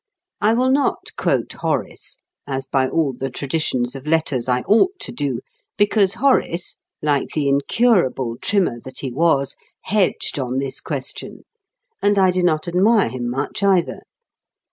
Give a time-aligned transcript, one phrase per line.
[0.41, 5.11] I will not quote Horace, as by all the traditions of letters I ought to
[5.11, 5.41] do,
[5.77, 11.43] because Horace, like the incurable trimmer that he was, "hedged" on this question;
[12.01, 14.01] and I do not admire him much either.